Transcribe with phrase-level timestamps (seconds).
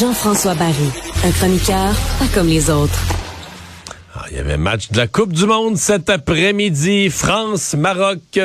[0.00, 0.72] Jean-François Barry,
[1.24, 2.98] un chroniqueur pas comme les autres.
[4.16, 8.40] Ah, il y avait match de la Coupe du Monde cet après-midi, France-Maroc.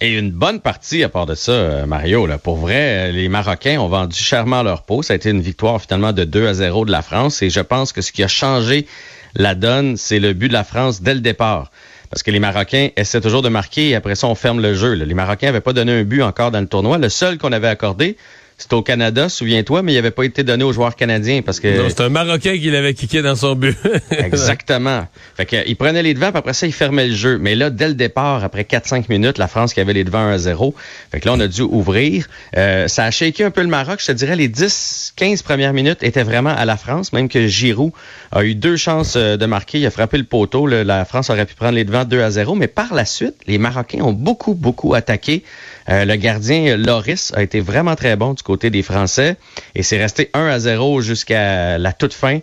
[0.00, 2.26] Et une bonne partie à part de ça, euh, Mario.
[2.26, 2.38] Là.
[2.38, 5.02] Pour vrai, euh, les Marocains ont vendu chèrement leur peau.
[5.02, 7.40] Ça a été une victoire finalement de 2 à 0 de la France.
[7.42, 8.86] Et je pense que ce qui a changé
[9.34, 11.70] la donne, c'est le but de la France dès le départ.
[12.10, 14.94] Parce que les Marocains essaient toujours de marquer et après ça, on ferme le jeu.
[14.94, 16.96] Les Marocains n'avaient pas donné un but encore dans le tournoi.
[16.98, 18.16] Le seul qu'on avait accordé,
[18.58, 21.78] c'était au Canada, souviens-toi, mais il n'avait pas été donné aux joueurs canadiens parce que.
[21.80, 23.78] Non, c'est un Marocain qui l'avait kické dans son but.
[24.10, 25.06] Exactement.
[25.36, 27.38] Fait que, il prenait les devants, puis après ça, il fermait le jeu.
[27.38, 30.74] Mais là, dès le départ, après 4-5 minutes, la France qui avait les devants 1-0.
[31.12, 32.26] Fait que là, on a dû ouvrir.
[32.56, 34.00] Euh, ça a shaké un peu le Maroc.
[34.00, 37.92] Je te dirais, les 10-15 premières minutes étaient vraiment à la France, même que Giroud
[38.32, 39.78] a eu deux chances euh, de marquer.
[39.78, 40.66] Il a frappé le poteau.
[40.66, 42.56] La France aurait pu prendre les devants 2 0.
[42.56, 45.44] Mais par la suite, les Marocains ont beaucoup, beaucoup attaqué.
[45.88, 49.36] Euh, le gardien Loris a été vraiment très bon du côté des Français
[49.74, 52.40] et c'est resté 1 à 0 jusqu'à la toute fin.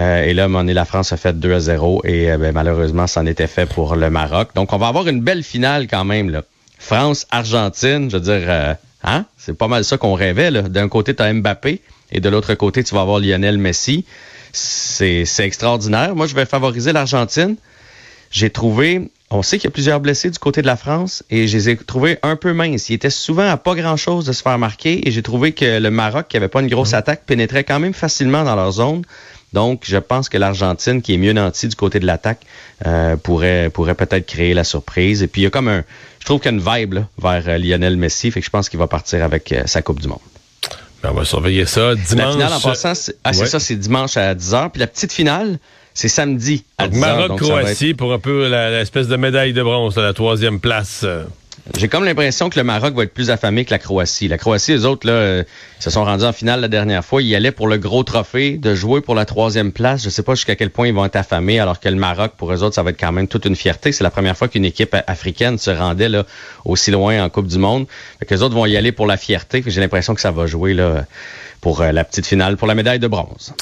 [0.00, 3.06] Euh, et là, mon la France a fait 2 à 0 et euh, ben, malheureusement,
[3.06, 4.50] c'en était fait pour le Maroc.
[4.54, 6.30] Donc, on va avoir une belle finale quand même.
[6.30, 6.42] Là.
[6.78, 9.24] France-Argentine, je veux dire, hein?
[9.38, 10.50] c'est pas mal ça qu'on rêvait.
[10.50, 11.80] D'un côté, tu as Mbappé
[12.12, 14.04] et de l'autre côté, tu vas avoir Lionel Messi.
[14.52, 16.14] C'est extraordinaire.
[16.14, 17.56] Moi, je vais favoriser l'Argentine.
[18.30, 21.48] J'ai trouvé on sait qu'il y a plusieurs blessés du côté de la France et
[21.48, 22.90] je les ai trouvés un peu minces.
[22.90, 25.90] Ils étaient souvent à pas grand-chose de se faire marquer et j'ai trouvé que le
[25.90, 26.98] Maroc, qui avait pas une grosse mhm.
[26.98, 29.02] attaque, pénétrait quand même facilement dans leur zone.
[29.52, 32.40] Donc, je pense que l'Argentine, qui est mieux nantie du côté de l'attaque,
[32.86, 35.22] euh, pourrait pourrait peut-être créer la surprise.
[35.22, 35.84] Et puis, il y a comme un...
[36.18, 38.68] Je trouve qu'il y a une vibe vers euh, Lionel Messi, fait que je pense
[38.68, 40.18] qu'il va partir avec euh, sa Coupe du Monde.
[41.04, 42.16] Ben, on va surveiller ça dimanche.
[42.16, 44.70] La finale, en passant, c'est ah, ça, c'est dimanche à 10h.
[44.70, 45.58] Puis la petite finale,
[45.92, 46.64] c'est samedi.
[46.92, 51.04] Maroc-Croatie pour un peu l'espèce de médaille de bronze, la troisième place.
[51.78, 54.28] J'ai comme l'impression que le Maroc va être plus affamé que la Croatie.
[54.28, 55.44] La Croatie, les autres, là, euh,
[55.80, 57.22] se sont rendus en finale la dernière fois.
[57.22, 60.04] Ils allaient pour le gros trophée de jouer pour la troisième place.
[60.04, 62.52] Je sais pas jusqu'à quel point ils vont être affamés, alors que le Maroc, pour
[62.52, 63.92] eux autres, ça va être quand même toute une fierté.
[63.92, 66.26] C'est la première fois qu'une équipe africaine se rendait là,
[66.66, 67.86] aussi loin en Coupe du Monde.
[68.28, 69.64] les autres vont y aller pour la fierté.
[69.66, 71.06] J'ai l'impression que ça va jouer là,
[71.62, 73.54] pour euh, la petite finale, pour la médaille de bronze.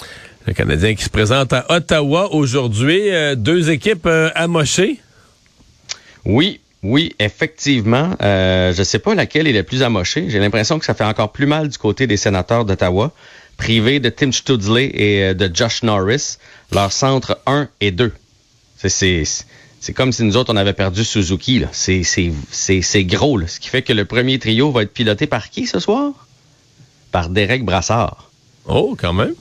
[0.46, 3.10] Le Canadien qui se présente à Ottawa aujourd'hui.
[3.10, 4.98] Euh, deux équipes euh, amochées.
[6.24, 8.16] Oui, oui, effectivement.
[8.22, 10.26] Euh, je ne sais pas laquelle est la plus amochée.
[10.28, 13.12] J'ai l'impression que ça fait encore plus mal du côté des sénateurs d'Ottawa,
[13.56, 16.38] privés de Tim Studley et de Josh Norris,
[16.72, 18.12] leur centre 1 et 2.
[19.82, 21.65] C'est comme si nous autres, on avait perdu Suzuki.
[21.72, 23.38] C'est gros.
[23.38, 23.47] Là.
[23.47, 26.12] Ce qui fait que le premier trio va être piloté par qui ce soir?
[27.12, 28.31] Par Derek Brassard.
[28.66, 29.34] Oh, quand même.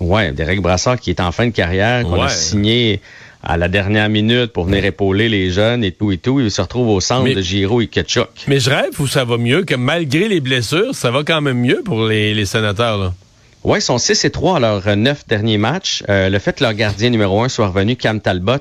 [0.00, 3.00] Oui, Derek Brassard qui est en fin de carrière, qu'on a signé
[3.42, 6.40] à la dernière minute pour venir épauler les jeunes et tout et tout.
[6.40, 8.28] Il se retrouve au centre de Giro et Ketchuk.
[8.46, 11.58] Mais je rêve où ça va mieux, que malgré les blessures, ça va quand même
[11.58, 12.98] mieux pour les, sénateurs.
[12.98, 13.14] Là.
[13.64, 16.02] Oui, ils sont 6 et 3 à leurs neuf derniers matchs.
[16.08, 18.58] Euh, le fait que leur gardien numéro 1 soit revenu, Cam Talbot,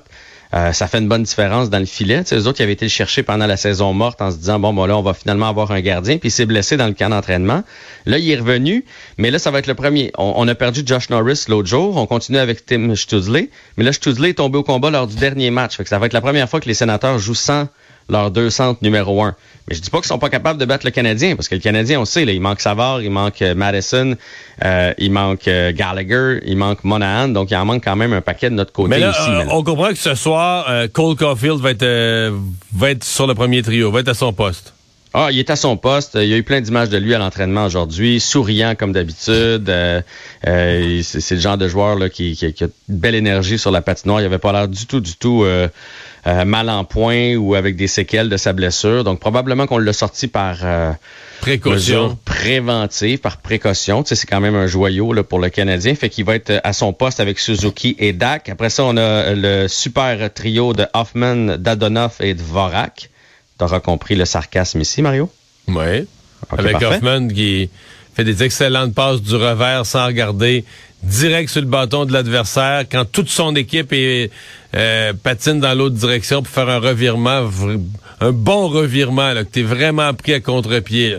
[0.53, 2.23] euh, ça fait une bonne différence dans le filet.
[2.23, 4.59] Tu eux autres, ils avaient été le chercher pendant la saison morte en se disant,
[4.59, 6.17] bon, bon, là, on va finalement avoir un gardien.
[6.17, 7.63] Puis il s'est blessé dans le camp d'entraînement.
[8.05, 8.85] Là, il est revenu,
[9.17, 10.11] mais là, ça va être le premier.
[10.17, 11.97] On, a perdu Josh Norris l'autre jour.
[11.97, 13.49] On continue avec Tim Studley.
[13.75, 15.75] Mais là, Studley est tombé au combat lors du dernier match.
[15.75, 17.67] Fait ça va être la première fois que les sénateurs jouent sans
[18.09, 19.35] leurs deux centres numéro un.
[19.67, 21.61] Mais je dis pas qu'ils sont pas capables de battre le Canadien, parce que le
[21.61, 24.15] Canadien, on sait, là, il manque Savard, il manque euh, Madison,
[24.63, 28.21] euh, il manque euh, Gallagher, il manque Monahan, donc il en manque quand même un
[28.21, 29.29] paquet de notre côté mais là, aussi.
[29.51, 32.33] on comprend que ce soir, Cole Caulfield va être,
[32.73, 34.73] va être sur le premier trio, va être à son poste.
[35.13, 36.15] Ah, il est à son poste.
[36.15, 39.71] Il y a eu plein d'images de lui à l'entraînement aujourd'hui, souriant comme d'habitude.
[40.43, 44.21] c'est le genre de joueur là, qui, qui, a une belle énergie sur la patinoire.
[44.21, 45.67] Il avait pas l'air du tout, du tout euh,
[46.45, 49.03] mal en point ou avec des séquelles de sa blessure.
[49.03, 50.91] Donc probablement qu'on l'a sorti par euh,
[51.41, 54.03] précaution préventive, par précaution.
[54.03, 55.95] Tu sais, c'est quand même un joyau là, pour le Canadien.
[55.95, 58.49] Fait qu'il va être à son poste avec Suzuki et Dak.
[58.49, 63.09] Après ça, on a le super trio de Hoffman, Dadonoff et Dvorak.
[63.57, 65.31] T'auras compris le sarcasme ici, Mario?
[65.67, 66.07] Oui.
[66.49, 67.69] avec Hoffman qui
[68.15, 70.65] fait des excellentes passes du revers sans regarder
[71.03, 74.31] direct sur le bâton de l'adversaire quand toute son équipe est
[74.75, 77.49] euh, patine dans l'autre direction pour faire un revirement,
[78.19, 81.17] un bon revirement, là, que t'es vraiment pris à contre-pied.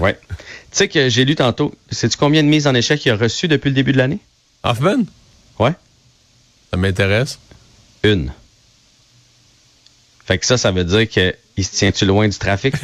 [0.00, 0.18] Ouais.
[0.28, 0.36] Tu
[0.72, 3.68] sais que j'ai lu tantôt, sais-tu combien de mises en échec il a reçu depuis
[3.68, 4.18] le début de l'année?
[4.64, 5.04] Hoffman,
[5.58, 5.72] Ouais.
[6.70, 7.38] ça m'intéresse.
[8.02, 8.32] Une.
[10.26, 12.74] Fait que ça, ça veut dire qu'il se tient-tu loin du trafic?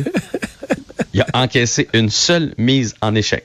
[1.14, 3.44] il a encaissé une seule mise en échec.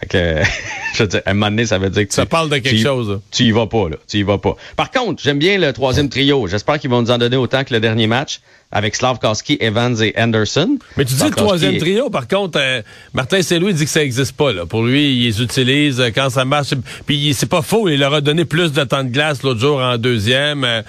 [0.00, 0.42] Fait que,
[0.96, 2.56] je veux dire, à un moment donné, ça veut dire que Ça tu- parle de
[2.58, 3.10] quelque tu chose.
[3.10, 3.16] là.
[3.30, 3.96] Tu y vas pas, là.
[4.08, 4.56] Tu y vas pas.
[4.76, 6.46] Par contre, j'aime bien le troisième trio.
[6.46, 8.40] J'espère qu'ils vont nous en donner autant que le dernier match
[8.72, 10.76] avec Slavkowski, Evans et Anderson.
[10.96, 12.82] Mais tu dis le troisième trio, par contre, euh,
[13.14, 14.52] Martin Saint-Louis dit que ça n'existe pas.
[14.52, 14.66] Là.
[14.66, 16.70] Pour lui, il les utilise euh, quand ça marche.
[17.06, 19.78] Puis c'est pas faux, il leur a donné plus de temps de glace l'autre jour
[19.80, 20.64] en deuxième.
[20.64, 20.82] Euh,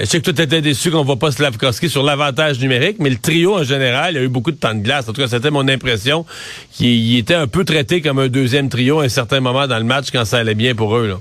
[0.00, 3.16] je sais que toi, étais déçu qu'on voit pas Slavkowski sur l'avantage numérique, mais le
[3.16, 5.08] trio, en général, il a eu beaucoup de temps de glace.
[5.08, 6.26] En tout cas, c'était mon impression
[6.72, 9.78] qu'il il était un peu traité comme un deuxième trio à un certain moment dans
[9.78, 11.08] le match quand ça allait bien pour eux.
[11.08, 11.20] Là.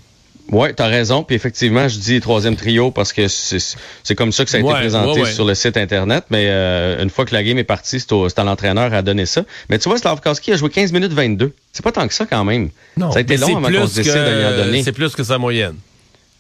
[0.51, 1.23] Ouais, t'as raison.
[1.23, 4.69] Puis effectivement, je dis troisième trio parce que c'est comme ça que ça a été
[4.69, 5.31] présenté ouais, ouais.
[5.31, 6.25] sur le site internet.
[6.29, 9.43] Mais euh, une fois que la game est partie, c'est à l'entraîneur à donner ça.
[9.69, 11.53] Mais tu vois, Slavkowski a joué 15 minutes 22.
[11.71, 12.69] C'est pas tant que ça quand même.
[12.97, 14.83] ça a été long c'est avant qu'on se décide de lui en que- donner.
[14.83, 15.75] C'est plus que sa moyenne.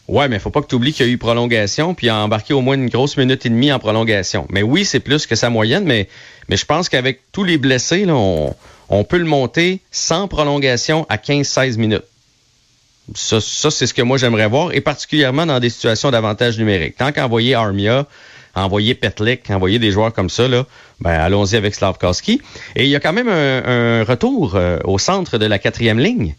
[0.07, 2.17] Ouais, mais faut pas que tu oublies qu'il y a eu prolongation, puis il a
[2.17, 4.47] embarqué au moins une grosse minute et demie en prolongation.
[4.49, 6.09] Mais oui, c'est plus que sa moyenne, mais,
[6.49, 8.55] mais je pense qu'avec tous les blessés, là, on,
[8.89, 12.03] on peut le monter sans prolongation à 15-16 minutes.
[13.15, 16.95] Ça, ça c'est ce que moi j'aimerais voir, et particulièrement dans des situations d'avantage numérique.
[16.97, 18.05] Tant qu'envoyer Armia,
[18.55, 20.65] envoyer Petlik, envoyer des joueurs comme ça, là,
[20.99, 22.41] ben, allons-y avec Slavkowski.
[22.75, 23.63] Et il y a quand même un,
[24.01, 26.35] un retour euh, au centre de la quatrième ligne.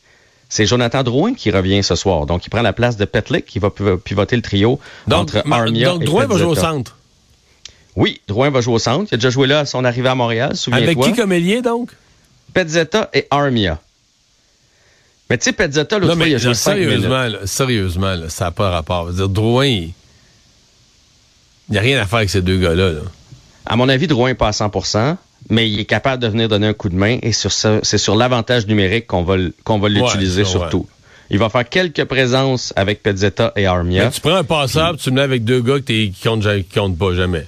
[0.49, 2.26] C'est Jonathan Drouin qui revient ce soir.
[2.26, 5.43] Donc, il prend la place de Petlik, qui va pivo- pivoter le trio Donc, entre
[5.50, 6.97] Armia donc et Drouin va jouer au centre?
[7.97, 9.06] Oui, Drouin va jouer au centre.
[9.11, 10.85] Il a déjà joué là à son arrivée à Montréal, souviens-toi.
[11.05, 11.91] Avec qui comme ailier, donc?
[12.52, 13.81] Pezzetta et Armia.
[15.29, 16.88] Mais tu sais, Pezzetta, l'autre fois, il a joué là, 5 minutes.
[16.91, 19.06] sérieusement, là, sérieusement, là, ça n'a pas rapport.
[19.06, 19.93] Je veux dire, Drouin, il
[21.70, 22.91] n'y a rien à faire avec ces deux gars-là.
[22.91, 23.00] là.
[23.67, 25.17] À mon avis, Drouin n'est pas à 100%
[25.49, 28.17] mais il est capable de venir donner un coup de main et sur c'est sur
[28.17, 30.87] l'avantage numérique qu'on va, qu'on va l'utiliser surtout.
[31.31, 34.05] Il va faire quelques présences avec Pezzetta et Armia.
[34.05, 36.64] Mais tu prends un passable, tu le mets avec deux gars que qui comptent, qui
[36.64, 37.47] comptent pas jamais.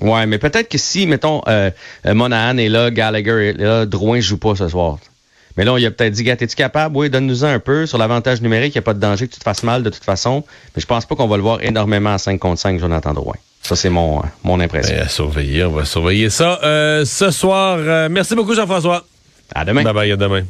[0.00, 1.70] Ouais, mais peut-être que si, mettons, euh,
[2.06, 4.98] euh, Monahan est là, Gallagher est là, Drouin joue pas ce soir.
[5.56, 6.96] Mais là, il a peut-être dit, gars, es-tu capable?
[6.96, 7.84] Oui, donne-nous un peu.
[7.86, 9.90] Sur l'avantage numérique, il n'y a pas de danger que tu te fasses mal de
[9.90, 10.44] toute façon.
[10.74, 13.34] Mais je pense pas qu'on va le voir énormément à 5 contre 5, Jonathan Drouin.
[13.62, 14.94] Ça, c'est mon, euh, mon impression.
[14.94, 16.58] Ben, à surveiller, on va surveiller ça.
[16.64, 19.04] Euh, ce soir, euh, merci beaucoup Jean-François.
[19.54, 19.82] À demain.
[19.82, 20.42] Bye bye, à demain.